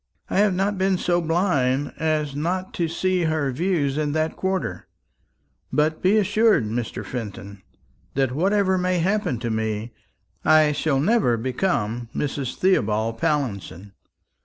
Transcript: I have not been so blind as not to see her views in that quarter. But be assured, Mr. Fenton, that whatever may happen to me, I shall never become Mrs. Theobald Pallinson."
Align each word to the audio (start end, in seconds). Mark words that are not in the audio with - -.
I 0.31 0.39
have 0.39 0.55
not 0.55 0.79
been 0.79 0.97
so 0.97 1.21
blind 1.21 1.93
as 1.95 2.35
not 2.35 2.73
to 2.73 2.87
see 2.87 3.25
her 3.25 3.51
views 3.51 3.99
in 3.99 4.13
that 4.13 4.35
quarter. 4.35 4.87
But 5.71 6.01
be 6.01 6.17
assured, 6.17 6.65
Mr. 6.65 7.05
Fenton, 7.05 7.61
that 8.15 8.31
whatever 8.31 8.79
may 8.79 8.97
happen 8.97 9.37
to 9.41 9.51
me, 9.51 9.93
I 10.43 10.71
shall 10.71 10.99
never 10.99 11.37
become 11.37 12.09
Mrs. 12.15 12.55
Theobald 12.55 13.19
Pallinson." 13.19 13.91